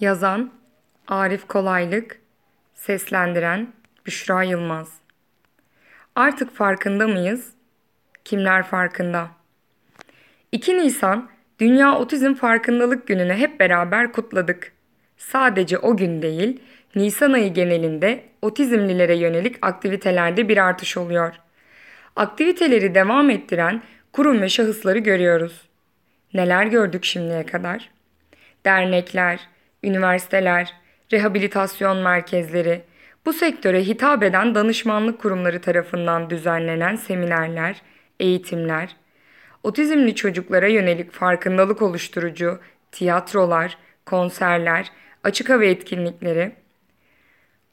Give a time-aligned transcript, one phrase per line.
[0.00, 0.50] Yazan
[1.08, 2.20] Arif Kolaylık
[2.74, 3.72] Seslendiren
[4.06, 4.88] Büşra Yılmaz
[6.14, 7.52] Artık farkında mıyız?
[8.24, 9.28] Kimler farkında?
[10.52, 14.72] 2 Nisan Dünya Otizm Farkındalık Günü'nü hep beraber kutladık.
[15.16, 16.60] Sadece o gün değil,
[16.94, 21.34] Nisan ayı genelinde otizmlilere yönelik aktivitelerde bir artış oluyor.
[22.16, 23.82] Aktiviteleri devam ettiren
[24.12, 25.68] kurum ve şahısları görüyoruz.
[26.34, 27.90] Neler gördük şimdiye kadar?
[28.64, 29.49] Dernekler,
[29.84, 30.74] üniversiteler,
[31.12, 32.82] rehabilitasyon merkezleri,
[33.26, 37.82] bu sektöre hitap eden danışmanlık kurumları tarafından düzenlenen seminerler,
[38.20, 38.96] eğitimler,
[39.62, 42.60] otizmli çocuklara yönelik farkındalık oluşturucu
[42.92, 44.92] tiyatrolar, konserler,
[45.24, 46.52] açık hava etkinlikleri,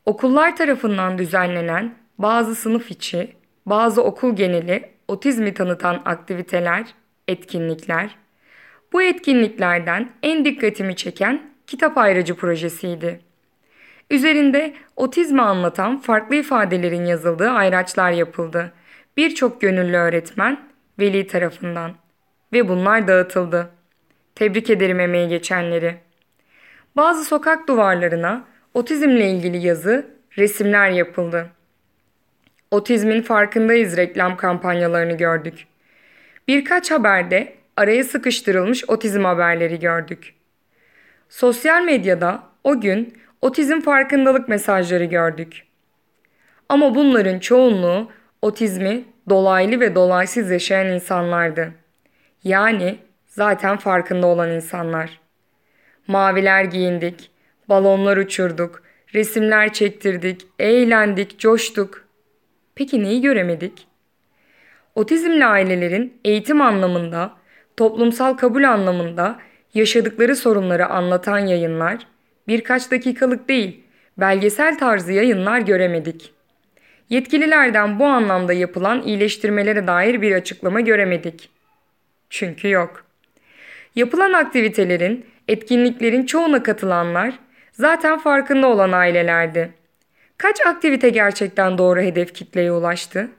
[0.05, 6.85] okullar tarafından düzenlenen bazı sınıf içi, bazı okul geneli otizmi tanıtan aktiviteler,
[7.27, 8.15] etkinlikler.
[8.93, 13.19] Bu etkinliklerden en dikkatimi çeken kitap ayrıcı projesiydi.
[14.09, 18.73] Üzerinde otizmi anlatan farklı ifadelerin yazıldığı ayraçlar yapıldı.
[19.17, 20.59] Birçok gönüllü öğretmen,
[20.99, 21.91] veli tarafından
[22.53, 23.69] ve bunlar dağıtıldı.
[24.35, 25.95] Tebrik ederim emeği geçenleri.
[26.95, 28.43] Bazı sokak duvarlarına
[28.73, 31.49] otizmle ilgili yazı, resimler yapıldı.
[32.71, 35.67] Otizmin farkındayız reklam kampanyalarını gördük.
[36.47, 40.36] Birkaç haberde araya sıkıştırılmış otizm haberleri gördük.
[41.29, 45.63] Sosyal medyada o gün otizm farkındalık mesajları gördük.
[46.69, 48.11] Ama bunların çoğunluğu
[48.41, 51.73] otizmi dolaylı ve dolaysız yaşayan insanlardı.
[52.43, 55.19] Yani zaten farkında olan insanlar.
[56.07, 57.31] Maviler giyindik,
[57.69, 62.05] balonlar uçurduk, resimler çektirdik, eğlendik, coştuk.
[62.75, 63.87] Peki neyi göremedik?
[64.95, 67.33] Otizmli ailelerin eğitim anlamında,
[67.77, 69.39] toplumsal kabul anlamında
[69.77, 72.07] yaşadıkları sorunları anlatan yayınlar,
[72.47, 73.83] birkaç dakikalık değil,
[74.17, 76.33] belgesel tarzı yayınlar göremedik.
[77.09, 81.49] Yetkililerden bu anlamda yapılan iyileştirmelere dair bir açıklama göremedik.
[82.29, 83.05] Çünkü yok.
[83.95, 87.39] Yapılan aktivitelerin, etkinliklerin çoğuna katılanlar
[87.71, 89.73] zaten farkında olan ailelerdi.
[90.37, 93.29] Kaç aktivite gerçekten doğru hedef kitleye ulaştı?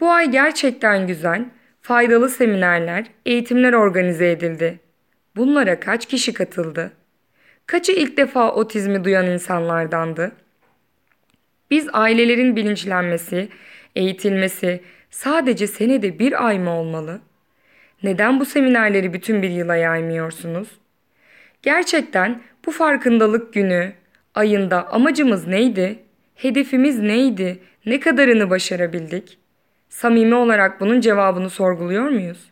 [0.00, 1.44] Bu ay gerçekten güzel,
[1.82, 4.85] faydalı seminerler, eğitimler organize edildi.
[5.36, 6.92] Bunlara kaç kişi katıldı?
[7.66, 10.32] Kaçı ilk defa otizmi duyan insanlardandı?
[11.70, 13.48] Biz ailelerin bilinçlenmesi,
[13.96, 14.80] eğitilmesi
[15.10, 17.20] sadece senede bir ay mı olmalı?
[18.02, 20.68] Neden bu seminerleri bütün bir yıla yaymıyorsunuz?
[21.62, 23.92] Gerçekten bu farkındalık günü,
[24.34, 25.98] ayında amacımız neydi?
[26.34, 27.58] Hedefimiz neydi?
[27.86, 29.38] Ne kadarını başarabildik?
[29.88, 32.50] Samimi olarak bunun cevabını sorguluyor muyuz?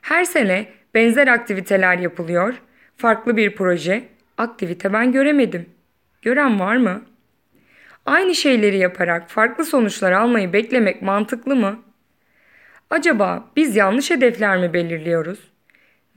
[0.00, 2.54] Her sene benzer aktiviteler yapılıyor.
[2.96, 4.04] Farklı bir proje,
[4.38, 5.66] aktivite ben göremedim.
[6.22, 7.02] Gören var mı?
[8.06, 11.82] Aynı şeyleri yaparak farklı sonuçlar almayı beklemek mantıklı mı?
[12.90, 15.38] Acaba biz yanlış hedefler mi belirliyoruz?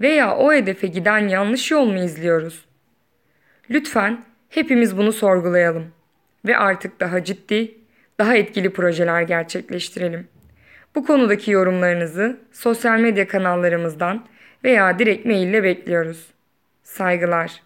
[0.01, 2.65] Veya o hedefe giden yanlış yol mu izliyoruz?
[3.69, 5.87] Lütfen hepimiz bunu sorgulayalım
[6.45, 7.77] ve artık daha ciddi,
[8.19, 10.27] daha etkili projeler gerçekleştirelim.
[10.95, 14.25] Bu konudaki yorumlarınızı sosyal medya kanallarımızdan
[14.67, 16.27] veya direkt maille bekliyoruz.
[16.83, 17.61] Saygılar.